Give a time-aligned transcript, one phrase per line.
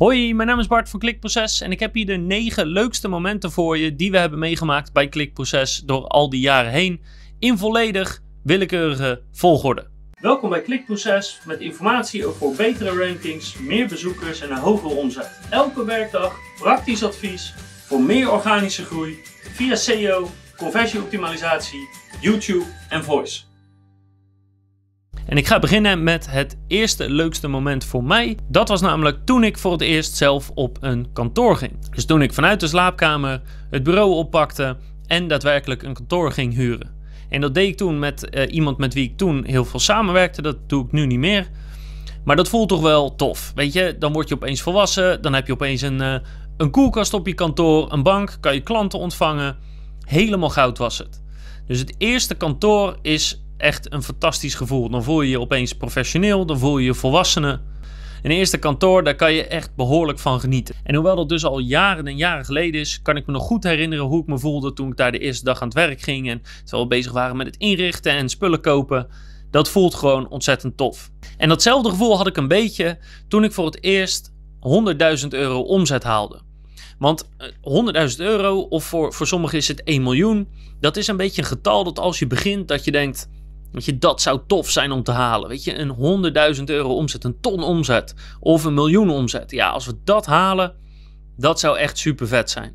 [0.00, 3.52] Hoi, mijn naam is Bart van Klikproces en ik heb hier de 9 leukste momenten
[3.52, 7.00] voor je die we hebben meegemaakt bij Klikproces door al die jaren heen
[7.38, 9.86] in volledig willekeurige volgorde.
[10.20, 15.40] Welkom bij Klikproces met informatie over betere rankings, meer bezoekers en een hogere omzet.
[15.50, 17.54] Elke werkdag praktisch advies
[17.86, 19.18] voor meer organische groei
[19.54, 21.88] via SEO, conversieoptimalisatie,
[22.20, 23.49] YouTube en voice.
[25.26, 28.36] En ik ga beginnen met het eerste leukste moment voor mij.
[28.48, 31.72] Dat was namelijk toen ik voor het eerst zelf op een kantoor ging.
[31.94, 36.90] Dus toen ik vanuit de slaapkamer het bureau oppakte en daadwerkelijk een kantoor ging huren.
[37.28, 40.42] En dat deed ik toen met uh, iemand met wie ik toen heel veel samenwerkte.
[40.42, 41.48] Dat doe ik nu niet meer.
[42.24, 43.52] Maar dat voelt toch wel tof.
[43.54, 45.22] Weet je, dan word je opeens volwassen.
[45.22, 46.14] Dan heb je opeens een, uh,
[46.56, 49.56] een koelkast op je kantoor, een bank, kan je klanten ontvangen.
[50.04, 51.22] Helemaal goud was het.
[51.66, 54.90] Dus het eerste kantoor is echt een fantastisch gevoel.
[54.90, 57.60] Dan voel je je opeens professioneel, dan voel je je volwassene.
[58.22, 60.74] Een eerste kantoor, daar kan je echt behoorlijk van genieten.
[60.84, 63.64] En hoewel dat dus al jaren en jaren geleden is, kan ik me nog goed
[63.64, 66.28] herinneren hoe ik me voelde toen ik daar de eerste dag aan het werk ging.
[66.28, 69.08] En terwijl we bezig waren met het inrichten en spullen kopen.
[69.50, 71.10] Dat voelt gewoon ontzettend tof.
[71.36, 72.98] En datzelfde gevoel had ik een beetje
[73.28, 74.32] toen ik voor het eerst
[75.22, 76.40] 100.000 euro omzet haalde.
[76.98, 77.30] Want 100.000
[77.96, 80.48] eh, euro, of voor, voor sommigen is het 1 miljoen,
[80.80, 83.28] dat is een beetje een getal dat als je begint, dat je denkt,
[83.72, 85.48] Weet je, dat zou tof zijn om te halen.
[85.48, 89.50] Weet je, een 100.000 euro omzet, een ton omzet of een miljoen omzet.
[89.50, 90.74] Ja, als we dat halen,
[91.36, 92.74] dat zou echt super vet zijn.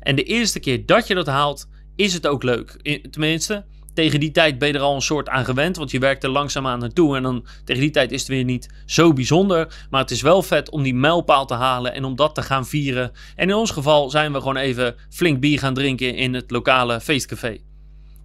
[0.00, 3.00] En de eerste keer dat je dat haalt, is het ook leuk.
[3.10, 6.24] Tenminste, tegen die tijd ben je er al een soort aan gewend, want je werkt
[6.24, 7.16] er langzaamaan naartoe.
[7.16, 9.86] En dan tegen die tijd is het weer niet zo bijzonder.
[9.90, 12.66] Maar het is wel vet om die mijlpaal te halen en om dat te gaan
[12.66, 13.12] vieren.
[13.36, 17.00] En in ons geval zijn we gewoon even flink bier gaan drinken in het lokale
[17.00, 17.58] feestcafé.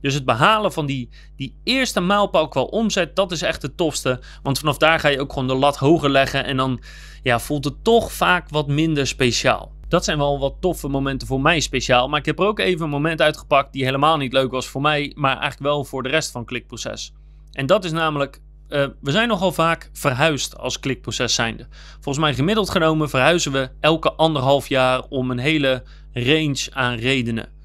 [0.02, 4.20] Dus het behalen van die, die eerste mijlpaal qua omzet, dat is echt het tofste.
[4.44, 6.46] Want vanaf daar ga je ook gewoon de lat hoger leggen.
[6.46, 6.82] En dan
[7.24, 9.72] ja, voelt het toch vaak wat minder speciaal.
[9.88, 12.08] Dat zijn wel wat toffe momenten voor mij speciaal.
[12.08, 14.82] Maar ik heb er ook even een moment uitgepakt die helemaal niet leuk was voor
[14.82, 15.12] mij.
[15.16, 17.14] Maar eigenlijk wel voor de rest van klikproces.
[17.52, 21.68] En dat is namelijk uh, we zijn nogal vaak verhuisd als klikproces zijnde.
[21.94, 27.59] Volgens mij gemiddeld genomen verhuizen we elke anderhalf jaar om een hele range aan redenen.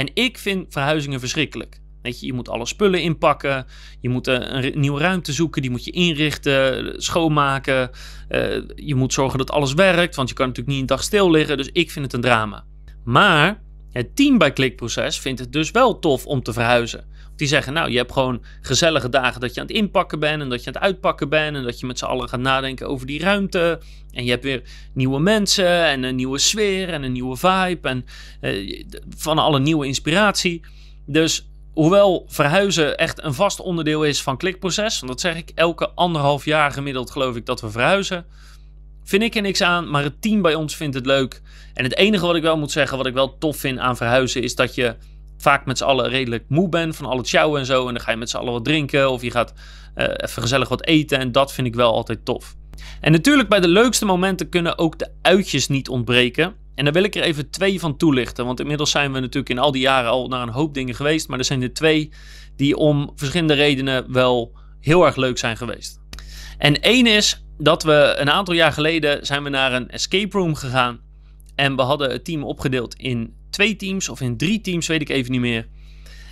[0.00, 1.80] En ik vind verhuizingen verschrikkelijk.
[2.02, 3.66] Weet je, je moet alle spullen inpakken.
[4.00, 5.62] Je moet een nieuwe ruimte zoeken.
[5.62, 7.90] Die moet je inrichten, schoonmaken.
[8.30, 10.14] Uh, je moet zorgen dat alles werkt.
[10.14, 11.56] Want je kan natuurlijk niet een dag stil liggen.
[11.56, 12.64] Dus ik vind het een drama.
[13.04, 17.04] Maar het team bij Klikproces vindt het dus wel tof om te verhuizen.
[17.40, 20.48] Die zeggen, nou, je hebt gewoon gezellige dagen dat je aan het inpakken bent en
[20.48, 23.06] dat je aan het uitpakken bent en dat je met z'n allen gaat nadenken over
[23.06, 23.80] die ruimte.
[24.12, 24.62] En je hebt weer
[24.92, 28.06] nieuwe mensen en een nieuwe sfeer en een nieuwe vibe en
[28.40, 28.84] uh,
[29.16, 30.60] van alle nieuwe inspiratie.
[31.06, 35.90] Dus hoewel verhuizen echt een vast onderdeel is van klikproces, want dat zeg ik elke
[35.90, 38.26] anderhalf jaar gemiddeld geloof ik dat we verhuizen,
[39.04, 41.40] vind ik er niks aan, maar het team bij ons vindt het leuk.
[41.74, 44.42] En het enige wat ik wel moet zeggen, wat ik wel tof vind aan verhuizen,
[44.42, 44.96] is dat je
[45.40, 47.86] vaak met z'n allen redelijk moe bent van al het sjouwen en zo.
[47.86, 49.52] En dan ga je met z'n allen wat drinken of je gaat
[49.96, 51.18] uh, even gezellig wat eten.
[51.18, 52.56] En dat vind ik wel altijd tof.
[53.00, 56.54] En natuurlijk bij de leukste momenten kunnen ook de uitjes niet ontbreken.
[56.74, 58.46] En daar wil ik er even twee van toelichten.
[58.46, 61.28] Want inmiddels zijn we natuurlijk in al die jaren al naar een hoop dingen geweest.
[61.28, 62.12] Maar er zijn er twee
[62.56, 66.00] die om verschillende redenen wel heel erg leuk zijn geweest.
[66.58, 70.54] En één is dat we een aantal jaar geleden zijn we naar een escape room
[70.54, 71.00] gegaan.
[71.54, 75.08] En we hadden het team opgedeeld in twee teams of in drie teams, weet ik
[75.08, 75.68] even niet meer.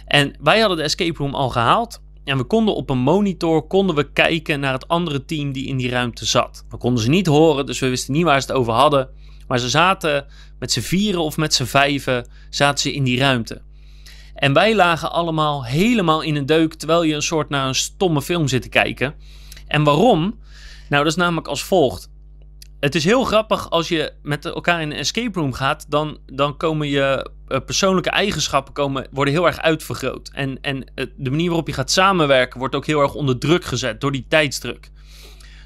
[0.07, 2.01] En wij hadden de escape room al gehaald.
[2.25, 5.77] En we konden op een monitor konden we kijken naar het andere team die in
[5.77, 6.65] die ruimte zat.
[6.69, 9.09] We konden ze niet horen, dus we wisten niet waar ze het over hadden.
[9.47, 10.27] Maar ze zaten
[10.59, 13.63] met z'n vieren of met z'n vijven zaten ze in die ruimte.
[14.35, 18.23] En wij lagen allemaal helemaal in een deuk terwijl je een soort naar een stomme
[18.23, 19.15] film zit te kijken.
[19.67, 20.21] En waarom?
[20.89, 22.11] Nou, dat is namelijk als volgt
[22.81, 26.57] het is heel grappig als je met elkaar in een escape room gaat, dan, dan
[26.57, 30.31] komen je uh, persoonlijke eigenschappen komen, worden heel erg uitvergroot.
[30.33, 33.65] En, en uh, de manier waarop je gaat samenwerken wordt ook heel erg onder druk
[33.65, 34.91] gezet door die tijdsdruk.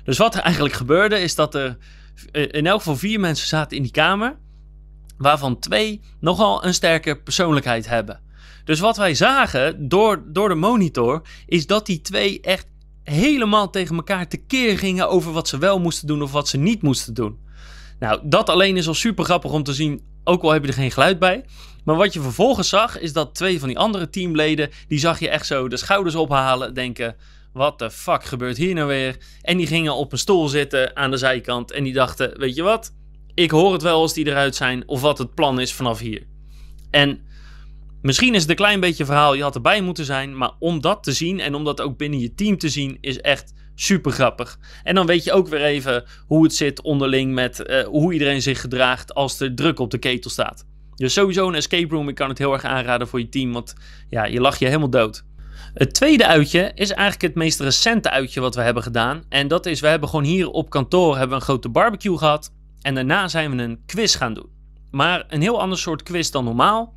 [0.04, 1.76] Dus wat er eigenlijk gebeurde is dat er
[2.32, 4.36] uh, in elk geval vier mensen zaten in die kamer,
[5.18, 8.20] waarvan twee nogal een sterke persoonlijkheid hebben.
[8.64, 12.66] Dus wat wij zagen door, door de monitor is dat die twee echt
[13.04, 16.82] helemaal tegen elkaar tekeer gingen over wat ze wel moesten doen of wat ze niet
[16.82, 17.38] moesten doen.
[17.98, 20.74] Nou, dat alleen is al super grappig om te zien, ook al heb je er
[20.74, 21.44] geen geluid bij.
[21.84, 25.28] Maar wat je vervolgens zag, is dat twee van die andere teamleden, die zag je
[25.28, 27.16] echt zo de schouders ophalen, denken,
[27.52, 29.16] wat de fuck gebeurt hier nou weer?
[29.42, 32.62] En die gingen op een stoel zitten aan de zijkant en die dachten, weet je
[32.62, 32.94] wat,
[33.34, 36.26] ik hoor het wel als die eruit zijn of wat het plan is vanaf hier.
[36.90, 37.20] En
[38.02, 40.36] Misschien is het een klein beetje verhaal, je had erbij moeten zijn.
[40.36, 43.20] Maar om dat te zien en om dat ook binnen je team te zien, is
[43.20, 44.58] echt Super grappig.
[44.82, 48.42] En dan weet je ook weer even hoe het zit onderling met uh, hoe iedereen
[48.42, 50.66] zich gedraagt als er druk op de ketel staat.
[50.94, 52.08] Dus sowieso een escape room.
[52.08, 53.74] Ik kan het heel erg aanraden voor je team, want
[54.08, 55.24] ja, je lacht je helemaal dood.
[55.74, 59.24] Het tweede uitje is eigenlijk het meest recente uitje wat we hebben gedaan.
[59.28, 62.52] En dat is, we hebben gewoon hier op kantoor hebben we een grote barbecue gehad.
[62.80, 64.50] En daarna zijn we een quiz gaan doen.
[64.90, 66.94] Maar een heel ander soort quiz dan normaal.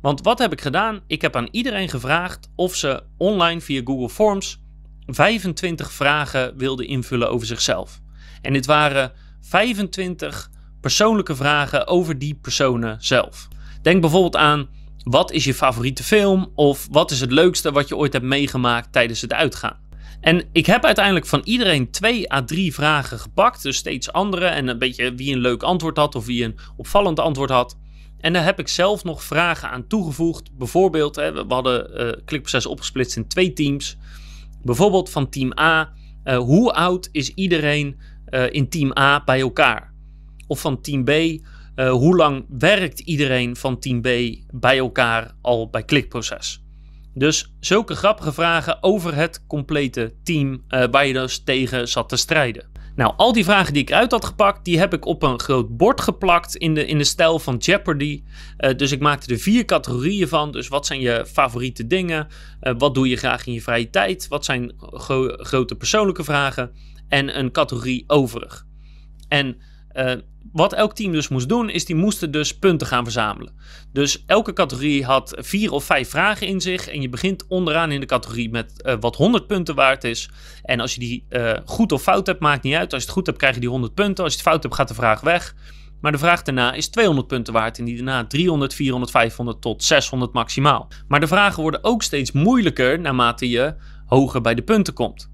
[0.00, 1.00] Want wat heb ik gedaan?
[1.06, 4.60] Ik heb aan iedereen gevraagd of ze online via Google Forms
[5.06, 8.00] 25 vragen wilden invullen over zichzelf.
[8.42, 10.50] En dit waren 25
[10.80, 13.48] persoonlijke vragen over die personen zelf.
[13.82, 14.68] Denk bijvoorbeeld aan
[15.04, 18.92] wat is je favoriete film of wat is het leukste wat je ooit hebt meegemaakt
[18.92, 19.84] tijdens het uitgaan.
[20.20, 24.68] En ik heb uiteindelijk van iedereen twee à drie vragen gepakt, dus steeds andere en
[24.68, 27.76] een beetje wie een leuk antwoord had of wie een opvallend antwoord had.
[28.20, 30.56] En daar heb ik zelf nog vragen aan toegevoegd.
[30.56, 33.96] Bijvoorbeeld, hè, we hadden uh, klikproces opgesplitst in twee teams.
[34.62, 35.92] Bijvoorbeeld van team A,
[36.24, 39.92] uh, hoe oud is iedereen uh, in team A bij elkaar?
[40.46, 41.10] Of van team B,
[41.76, 44.08] hoe lang werkt iedereen van team B
[44.50, 46.62] bij elkaar al bij klikproces?
[47.14, 52.68] Dus zulke grappige vragen over het complete team waar je dus tegen zat te strijden.
[52.96, 55.76] Nou, al die vragen die ik uit had gepakt, die heb ik op een groot
[55.76, 58.22] bord geplakt in de, in de stijl van Jeopardy.
[58.58, 60.52] Uh, dus ik maakte er vier categorieën van.
[60.52, 62.26] Dus wat zijn je favoriete dingen?
[62.62, 64.28] Uh, wat doe je graag in je vrije tijd?
[64.28, 66.70] Wat zijn gro grote persoonlijke vragen?
[67.08, 68.66] En een categorie overig.
[69.28, 69.56] En
[69.92, 70.12] uh,
[70.52, 73.52] wat elk team dus moest doen, is die moesten dus punten gaan verzamelen.
[73.92, 76.88] Dus elke categorie had vier of vijf vragen in zich.
[76.88, 80.30] En je begint onderaan in de categorie met uh, wat 100 punten waard is.
[80.62, 82.92] En als je die uh, goed of fout hebt, maakt niet uit.
[82.92, 84.24] Als je het goed hebt, krijg je die 100 punten.
[84.24, 85.54] Als je het fout hebt, gaat de vraag weg.
[86.00, 89.84] Maar de vraag daarna is 200 punten waard en die daarna 300, 400, 500 tot
[89.84, 90.88] 600 maximaal.
[91.08, 93.74] Maar de vragen worden ook steeds moeilijker naarmate je
[94.06, 95.30] hoger bij de punten komt.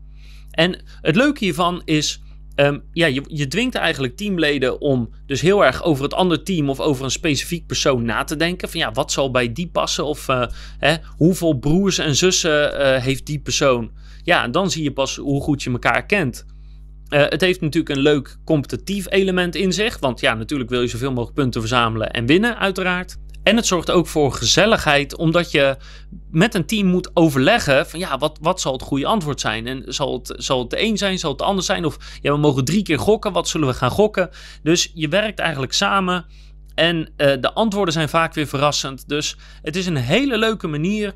[0.51, 2.22] En het leuke hiervan is
[2.57, 6.71] Um, ja, je, je dwingt eigenlijk teamleden om dus heel erg over het andere team
[6.71, 8.69] of over een specifiek persoon na te denken.
[8.69, 10.05] Van ja, wat zal bij die passen?
[10.05, 10.47] Of uh,
[10.79, 13.91] hè, hoeveel broers en zussen uh, heeft die persoon?
[14.25, 16.47] Ja, dan zie je pas hoe goed je elkaar kent.
[17.09, 19.99] Uh, het heeft natuurlijk een leuk competitief element in zich.
[19.99, 23.17] Want ja, natuurlijk wil je zoveel mogelijk punten verzamelen en winnen, uiteraard.
[23.43, 25.77] En het zorgt ook voor gezelligheid, omdat je
[26.31, 29.67] met een team moet overleggen van ja, wat, wat zal het goede antwoord zijn?
[29.67, 31.85] En zal het, zal het de een zijn, zal het de ander zijn?
[31.85, 34.31] Of ja, we mogen drie keer gokken, wat zullen we gaan gokken?
[34.63, 36.25] Dus je werkt eigenlijk samen
[36.75, 39.09] en uh, de antwoorden zijn vaak weer verrassend.
[39.09, 41.15] Dus het is een hele leuke manier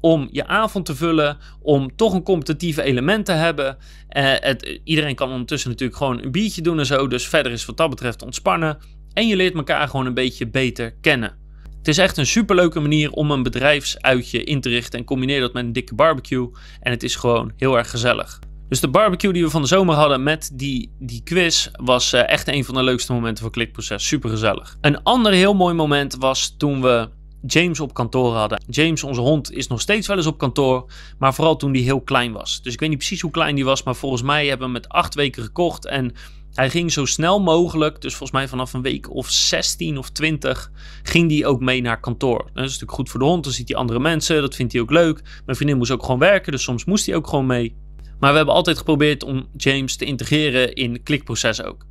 [0.00, 3.76] om je avond te vullen, om toch een competitieve element te hebben.
[3.76, 7.64] Uh, het, iedereen kan ondertussen natuurlijk gewoon een biertje doen en zo, dus verder is
[7.64, 8.78] wat dat betreft ontspannen.
[9.12, 11.47] En je leert elkaar gewoon een beetje beter kennen.
[11.78, 15.52] Het is echt een superleuke manier om een bedrijfsuitje in te richten en combineer dat
[15.52, 16.50] met een dikke barbecue.
[16.80, 18.38] En het is gewoon heel erg gezellig.
[18.68, 22.28] Dus de barbecue die we van de zomer hadden met die, die quiz was uh,
[22.28, 24.06] echt een van de leukste momenten van Klikproces.
[24.06, 24.76] Super gezellig.
[24.80, 27.08] Een ander heel mooi moment was toen we
[27.46, 28.62] James op kantoor hadden.
[28.66, 30.86] James, onze hond, is nog steeds wel eens op kantoor,
[31.18, 32.62] maar vooral toen hij heel klein was.
[32.62, 34.82] Dus ik weet niet precies hoe klein die was, maar volgens mij hebben we hem
[34.82, 36.12] met acht weken gekocht en
[36.58, 40.70] hij ging zo snel mogelijk, dus volgens mij vanaf een week of 16 of 20,
[41.02, 42.38] ging hij ook mee naar kantoor.
[42.38, 44.82] Dat is natuurlijk goed voor de hond, dan ziet hij andere mensen, dat vindt hij
[44.82, 45.22] ook leuk.
[45.44, 47.76] Mijn vriendin moest ook gewoon werken, dus soms moest hij ook gewoon mee.
[48.18, 51.86] Maar we hebben altijd geprobeerd om James te integreren in klikproces ook.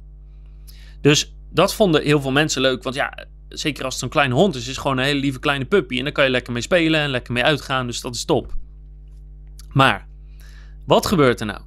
[1.01, 4.56] Dus dat vonden heel veel mensen leuk, want ja, zeker als het een kleine hond
[4.56, 5.97] is, is het gewoon een hele lieve kleine puppy.
[5.97, 8.53] En daar kan je lekker mee spelen en lekker mee uitgaan, dus dat is top.
[9.69, 10.07] Maar,
[10.85, 11.61] wat gebeurt er nou?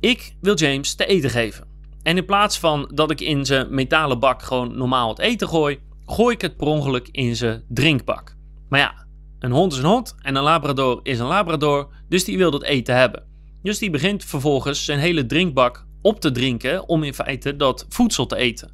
[0.00, 1.73] Ik wil James te eten geven.
[2.04, 5.78] En in plaats van dat ik in zijn metalen bak gewoon normaal het eten gooi,
[6.06, 8.36] gooi ik het per ongeluk in zijn drinkbak.
[8.68, 9.06] Maar ja,
[9.38, 12.62] een hond is een hond en een labrador is een labrador, dus die wil dat
[12.62, 13.22] eten hebben.
[13.62, 18.26] Dus die begint vervolgens zijn hele drinkbak op te drinken om in feite dat voedsel
[18.26, 18.72] te eten.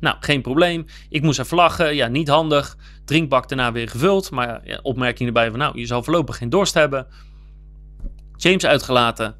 [0.00, 0.86] Nou, geen probleem.
[1.08, 1.94] Ik moest even lachen.
[1.94, 2.76] Ja, niet handig.
[3.04, 4.30] Drinkbak daarna weer gevuld.
[4.30, 7.06] Maar opmerking erbij van nou, je zal voorlopig geen dorst hebben.
[8.36, 9.36] James uitgelaten.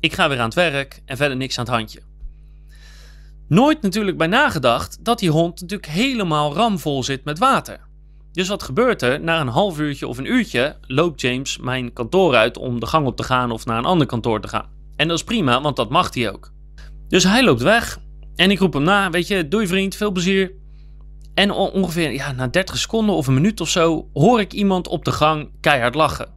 [0.00, 2.11] Ik ga weer aan het werk en verder niks aan het handje.
[3.48, 7.80] Nooit natuurlijk bij nagedacht dat die hond natuurlijk helemaal ramvol zit met water.
[8.32, 9.20] Dus wat gebeurt er?
[9.20, 13.06] Na een half uurtje of een uurtje loopt James mijn kantoor uit om de gang
[13.06, 14.68] op te gaan of naar een ander kantoor te gaan.
[14.96, 16.52] En dat is prima, want dat mag hij ook.
[17.08, 17.98] Dus hij loopt weg
[18.36, 20.52] en ik roep hem na, weet je, doei vriend, veel plezier.
[21.34, 25.04] En ongeveer ja, na 30 seconden of een minuut of zo hoor ik iemand op
[25.04, 26.28] de gang keihard lachen.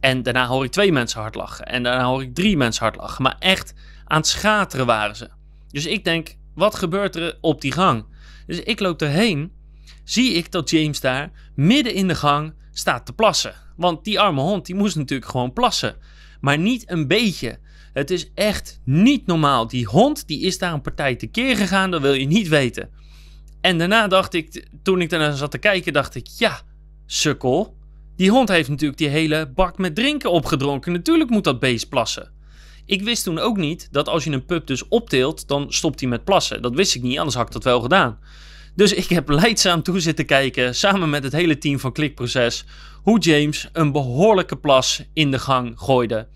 [0.00, 1.66] En daarna hoor ik twee mensen hard lachen.
[1.66, 3.22] En daarna hoor ik drie mensen hard lachen.
[3.22, 5.37] Maar echt aan het schateren waren ze.
[5.70, 8.04] Dus ik denk, wat gebeurt er op die gang?
[8.46, 9.52] Dus ik loop erheen,
[10.04, 13.54] zie ik dat James daar midden in de gang staat te plassen.
[13.76, 15.96] Want die arme hond, die moest natuurlijk gewoon plassen.
[16.40, 17.58] Maar niet een beetje.
[17.92, 19.66] Het is echt niet normaal.
[19.66, 22.90] Die hond die is daar een partij tekeer gegaan, dat wil je niet weten.
[23.60, 26.60] En daarna dacht ik, toen ik daarna zat te kijken, dacht ik, ja,
[27.06, 27.76] sukkel.
[28.16, 30.92] Die hond heeft natuurlijk die hele bak met drinken opgedronken.
[30.92, 32.32] Natuurlijk moet dat beest plassen.
[32.88, 36.08] Ik wist toen ook niet dat als je een pup dus opteelt, dan stopt hij
[36.08, 36.62] met plassen.
[36.62, 38.18] Dat wist ik niet, anders had ik dat wel gedaan.
[38.74, 42.64] Dus ik heb leidzaam toe zitten kijken, samen met het hele team van Klikproces,
[43.02, 46.28] hoe James een behoorlijke plas in de gang gooide.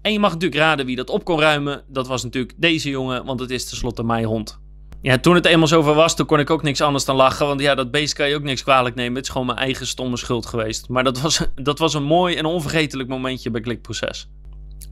[0.00, 1.84] En je mag natuurlijk raden wie dat op kon ruimen.
[1.88, 4.60] Dat was natuurlijk deze jongen, want het is tenslotte mijn hond.
[5.02, 7.46] Ja, toen het eenmaal zover was, toen kon ik ook niks anders dan lachen.
[7.46, 9.14] Want ja, dat beest kan je ook niks kwalijk nemen.
[9.14, 10.88] Het is gewoon mijn eigen stomme schuld geweest.
[10.88, 14.28] Maar dat was, dat was een mooi en onvergetelijk momentje bij Klikproces.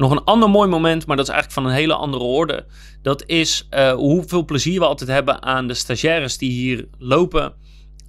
[0.00, 2.66] Nog een ander mooi moment, maar dat is eigenlijk van een hele andere orde.
[3.02, 7.52] Dat is uh, hoeveel plezier we altijd hebben aan de stagiaires die hier lopen.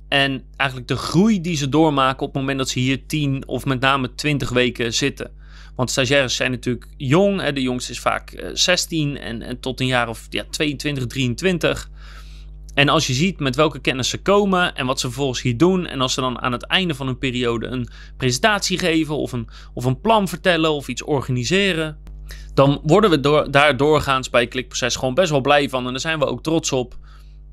[0.07, 3.65] En eigenlijk de groei die ze doormaken op het moment dat ze hier 10 of
[3.65, 5.31] met name 20 weken zitten.
[5.75, 7.41] Want stagiaires zijn natuurlijk jong.
[7.41, 11.07] Hè, de jongste is vaak uh, 16 en, en, tot een jaar of ja, 22,
[11.07, 11.89] 23.
[12.73, 15.85] En als je ziet met welke kennis ze komen en wat ze vervolgens hier doen.
[15.85, 17.87] En als ze dan aan het einde van hun periode een
[18.17, 21.97] presentatie geven of een, of een plan vertellen of iets organiseren.
[22.53, 25.85] Dan worden we door, daar doorgaans bij Klikproces gewoon best wel blij van.
[25.85, 26.97] En daar zijn we ook trots op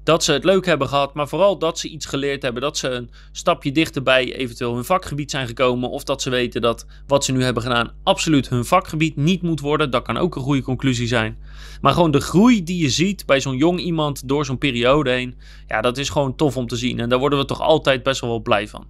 [0.08, 2.62] dat ze het leuk hebben gehad, maar vooral dat ze iets geleerd hebben.
[2.62, 5.90] Dat ze een stapje dichterbij eventueel hun vakgebied zijn gekomen.
[5.90, 9.60] Of dat ze weten dat wat ze nu hebben gedaan absoluut hun vakgebied niet moet
[9.60, 9.90] worden.
[9.90, 11.38] Dat kan ook een goede conclusie zijn.
[11.80, 15.38] Maar gewoon de groei die je ziet bij zo'n jong iemand door zo'n periode heen.
[15.66, 17.00] Ja, dat is gewoon tof om te zien.
[17.00, 18.86] En daar worden we toch altijd best wel blij van.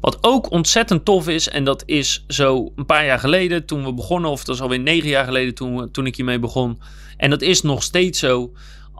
[0.00, 3.94] Wat ook ontzettend tof is, en dat is zo een paar jaar geleden toen we
[3.94, 6.80] begonnen, of dat is alweer negen jaar geleden toen, toen ik hiermee begon.
[7.16, 8.52] En dat is nog steeds zo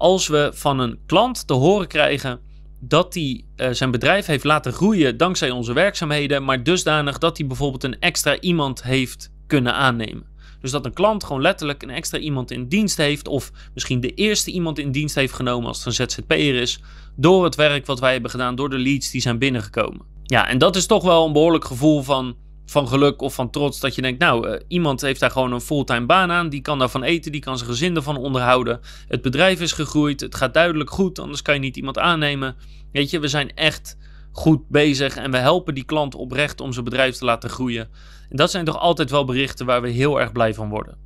[0.02, 2.40] als we van een klant te horen krijgen
[2.80, 7.46] dat hij uh, zijn bedrijf heeft laten groeien dankzij onze werkzaamheden, maar dusdanig dat hij
[7.46, 10.26] bijvoorbeeld een extra iemand heeft kunnen aannemen.
[10.60, 14.14] Dus dat een klant gewoon letterlijk een extra iemand in dienst heeft, of misschien de
[14.14, 16.80] eerste iemand in dienst heeft genomen als het een ZZP'er is,
[17.16, 20.06] door het werk wat wij hebben gedaan, door de leads die zijn binnengekomen.
[20.22, 23.80] Ja, en dat is toch wel een behoorlijk gevoel van van geluk of van trots
[23.80, 26.78] dat je denkt, nou, uh, iemand heeft daar gewoon een fulltime baan aan, die kan
[26.78, 28.80] daarvan eten, die kan zijn gezin ervan onderhouden.
[29.08, 32.56] Het bedrijf is gegroeid, het gaat duidelijk goed, anders kan je niet iemand aannemen.
[32.92, 33.96] Weet je, we zijn echt
[34.32, 37.88] goed bezig en we helpen die klant oprecht om zijn bedrijf te laten groeien.
[38.28, 40.98] En dat zijn toch altijd wel berichten waar we heel erg blij van worden.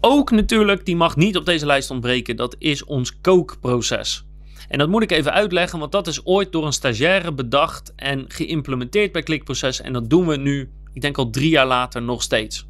[0.00, 4.24] Ook natuurlijk, die mag niet op deze lijst ontbreken, dat is ons kookproces.
[4.68, 8.24] En dat moet ik even uitleggen, want dat is ooit door een stagiaire bedacht en
[8.28, 9.80] geïmplementeerd bij Klikproces.
[9.80, 12.68] En dat doen we nu ik denk al drie jaar later nog steeds.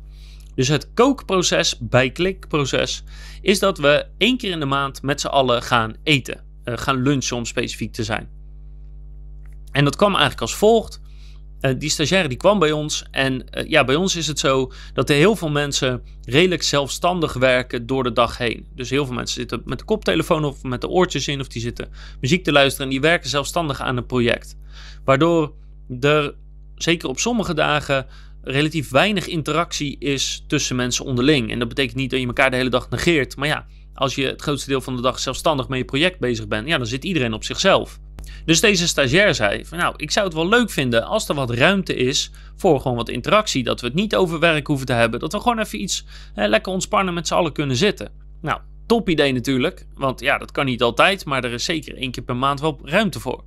[0.54, 3.04] Dus het kookproces bij klikproces
[3.40, 6.44] is dat we één keer in de maand met z'n allen gaan eten.
[6.64, 8.28] Uh, gaan lunchen om specifiek te zijn.
[9.72, 11.00] En dat kwam eigenlijk als volgt.
[11.60, 14.72] Uh, die stagiaire die kwam bij ons en uh, ja, bij ons is het zo
[14.92, 18.66] dat er heel veel mensen redelijk zelfstandig werken door de dag heen.
[18.74, 21.62] Dus heel veel mensen zitten met de koptelefoon of met de oortjes in of die
[21.62, 21.88] zitten
[22.20, 24.56] muziek te luisteren en die werken zelfstandig aan een project.
[25.04, 25.52] Waardoor
[26.00, 26.34] er
[26.82, 28.06] zeker op sommige dagen
[28.42, 31.50] relatief weinig interactie is tussen mensen onderling.
[31.50, 33.36] En dat betekent niet dat je elkaar de hele dag negeert.
[33.36, 36.48] Maar ja, als je het grootste deel van de dag zelfstandig met je project bezig
[36.48, 37.98] bent, ja, dan zit iedereen op zichzelf.
[38.44, 41.50] Dus deze stagiair zei van nou, ik zou het wel leuk vinden als er wat
[41.50, 43.64] ruimte is voor gewoon wat interactie.
[43.64, 45.20] Dat we het niet over werk hoeven te hebben.
[45.20, 48.12] Dat we gewoon even iets lekker ontspannen met z'n allen kunnen zitten.
[48.40, 49.86] Nou, top idee natuurlijk.
[49.94, 51.24] Want ja, dat kan niet altijd.
[51.24, 53.44] Maar er is zeker één keer per maand wel ruimte voor.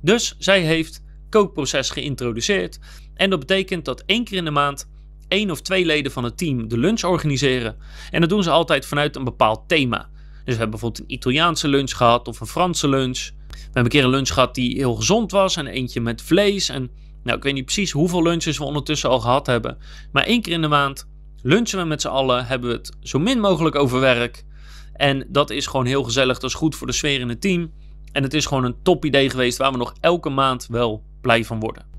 [0.00, 2.78] Dus zij heeft kookproces geïntroduceerd.
[3.14, 4.88] En dat betekent dat één keer in de maand
[5.28, 7.76] één of twee leden van het team de lunch organiseren.
[8.10, 9.98] En dat doen ze altijd vanuit een bepaald thema.
[9.98, 13.30] Dus we hebben bijvoorbeeld een Italiaanse lunch gehad of een Franse lunch.
[13.48, 16.68] We hebben een keer een lunch gehad die heel gezond was en eentje met vlees.
[16.68, 16.90] En
[17.22, 19.78] nou, ik weet niet precies hoeveel lunches we ondertussen al gehad hebben.
[20.12, 21.08] Maar één keer in de maand
[21.42, 24.44] lunchen we met z'n allen, hebben we het zo min mogelijk over werk.
[24.92, 27.72] En dat is gewoon heel gezellig, dat is goed voor de sfeer in het team.
[28.12, 31.44] En het is gewoon een top idee geweest waar we nog elke maand wel blij
[31.44, 31.92] van worden.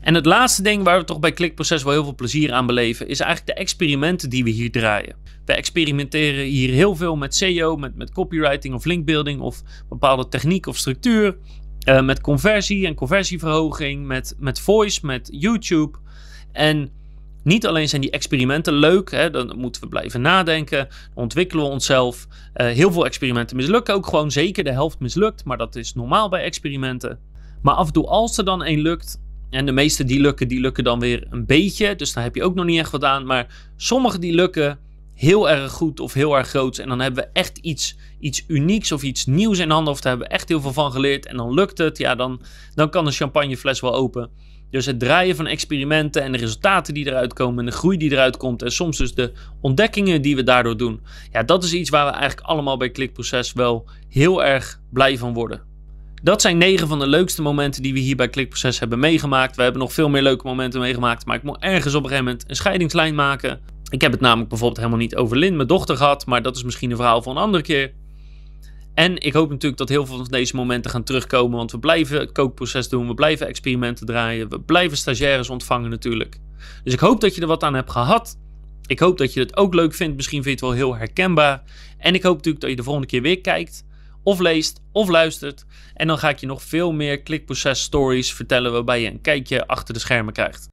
[0.00, 3.08] En het laatste ding waar we toch bij Klikproces wel heel veel plezier aan beleven,
[3.08, 5.16] is eigenlijk de experimenten die we hier draaien.
[5.44, 10.66] We experimenteren hier heel veel met SEO, met, met copywriting of linkbuilding of bepaalde techniek
[10.66, 11.36] of structuur.
[11.88, 15.98] Uh, met conversie en conversieverhoging, met, met voice, met YouTube.
[16.52, 16.90] En
[17.42, 22.26] niet alleen zijn die experimenten leuk, hè, dan moeten we blijven nadenken, ontwikkelen we onszelf.
[22.56, 26.28] Uh, heel veel experimenten mislukken ook gewoon, zeker de helft mislukt, maar dat is normaal
[26.28, 27.18] bij experimenten.
[27.64, 30.60] Maar af en toe als er dan één lukt, en de meeste die lukken, die
[30.60, 31.96] lukken dan weer een beetje.
[31.96, 33.26] Dus daar heb je ook nog niet echt wat aan.
[33.26, 34.78] Maar sommige die lukken
[35.14, 36.78] heel erg goed of heel erg groot.
[36.78, 39.92] En dan hebben we echt iets, iets unieks of iets nieuws in handen.
[39.92, 41.26] Of daar hebben we echt heel veel van geleerd.
[41.26, 41.98] En dan lukt het.
[41.98, 42.40] Ja, dan,
[42.74, 44.30] dan kan een champagnefles wel open.
[44.70, 48.10] Dus het draaien van experimenten en de resultaten die eruit komen en de groei die
[48.12, 51.00] eruit komt en soms dus de ontdekkingen die we daardoor doen.
[51.32, 55.34] Ja, dat is iets waar we eigenlijk allemaal bij Klikproces wel heel erg blij van
[55.34, 55.73] worden.
[56.24, 59.56] Dat zijn negen van de leukste momenten die we hier bij Klikproces hebben meegemaakt.
[59.56, 62.24] We hebben nog veel meer leuke momenten meegemaakt, maar ik moet ergens op een gegeven
[62.24, 63.60] moment een scheidingslijn maken.
[63.90, 66.62] Ik heb het namelijk bijvoorbeeld helemaal niet over Lin, mijn dochter, gehad, maar dat is
[66.62, 67.92] misschien een verhaal voor een andere keer.
[68.94, 72.20] En ik hoop natuurlijk dat heel veel van deze momenten gaan terugkomen, want we blijven
[72.20, 76.38] het kookproces doen, we blijven experimenten draaien, we blijven stagiaires ontvangen natuurlijk.
[76.84, 78.38] Dus ik hoop dat je er wat aan hebt gehad.
[78.86, 81.62] Ik hoop dat je het ook leuk vindt, misschien vind je het wel heel herkenbaar.
[81.98, 83.84] En ik hoop natuurlijk dat je de volgende keer weer kijkt,
[84.24, 85.64] of leest, of luistert.
[85.94, 89.66] En dan ga ik je nog veel meer klikproces stories vertellen waarbij je een kijkje
[89.66, 90.68] achter de schermen krijgt.